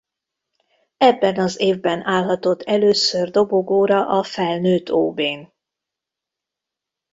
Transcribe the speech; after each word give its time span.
Ebben 0.97 1.37
az 1.39 1.59
évben 1.59 2.01
állhatott 2.05 2.61
először 2.61 3.29
dobogóra 3.31 4.07
a 4.19 4.23
felnőtt 4.23 4.91
ob-n. 4.91 5.53